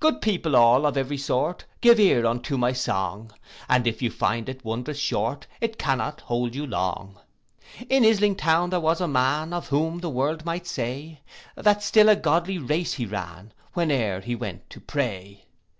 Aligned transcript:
Good 0.00 0.20
people 0.20 0.56
all, 0.56 0.84
of 0.84 0.96
every 0.96 1.16
sort, 1.16 1.64
Give 1.80 2.00
ear 2.00 2.26
unto 2.26 2.56
my 2.58 2.72
song; 2.72 3.30
And 3.68 3.86
if 3.86 4.02
you 4.02 4.10
find 4.10 4.48
it 4.48 4.64
wond'rous 4.64 4.98
short, 4.98 5.46
It 5.60 5.78
cannot 5.78 6.22
hold 6.22 6.56
you 6.56 6.66
long. 6.66 7.20
In 7.88 8.02
Isling 8.02 8.36
town 8.36 8.70
there 8.70 8.80
was 8.80 9.00
a 9.00 9.06
man, 9.06 9.52
Of 9.52 9.68
whom 9.68 10.00
the 10.00 10.10
world 10.10 10.44
might 10.44 10.66
say, 10.66 11.20
That 11.54 11.84
still 11.84 12.08
a 12.08 12.16
godly 12.16 12.58
race 12.58 12.94
he 12.94 13.06
ran, 13.06 13.52
Whene'er 13.74 14.22
he 14.22 14.34
went 14.34 14.68
to 14.70 14.80
pray. 14.80 15.44